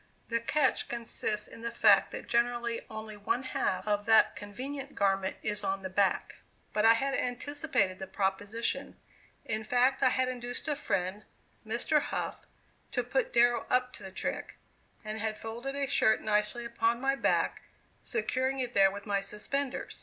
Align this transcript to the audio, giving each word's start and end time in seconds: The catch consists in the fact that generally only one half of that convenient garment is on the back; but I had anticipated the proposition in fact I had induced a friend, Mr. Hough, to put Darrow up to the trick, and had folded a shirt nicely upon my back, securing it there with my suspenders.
The 0.29 0.39
catch 0.39 0.89
consists 0.89 1.47
in 1.47 1.61
the 1.61 1.69
fact 1.69 2.09
that 2.09 2.25
generally 2.27 2.81
only 2.89 3.15
one 3.15 3.43
half 3.43 3.87
of 3.87 4.07
that 4.07 4.35
convenient 4.35 4.95
garment 4.95 5.35
is 5.43 5.63
on 5.63 5.83
the 5.83 5.91
back; 5.91 6.37
but 6.73 6.83
I 6.85 6.95
had 6.95 7.13
anticipated 7.13 7.99
the 7.99 8.07
proposition 8.07 8.97
in 9.45 9.63
fact 9.63 10.01
I 10.01 10.09
had 10.09 10.27
induced 10.27 10.67
a 10.67 10.75
friend, 10.75 11.23
Mr. 11.63 12.01
Hough, 12.01 12.47
to 12.93 13.03
put 13.03 13.31
Darrow 13.31 13.67
up 13.69 13.93
to 13.93 14.01
the 14.01 14.09
trick, 14.09 14.55
and 15.05 15.19
had 15.19 15.37
folded 15.37 15.75
a 15.75 15.85
shirt 15.85 16.19
nicely 16.19 16.65
upon 16.65 16.99
my 16.99 17.15
back, 17.15 17.61
securing 18.03 18.57
it 18.57 18.73
there 18.73 18.89
with 18.89 19.05
my 19.05 19.21
suspenders. 19.21 19.99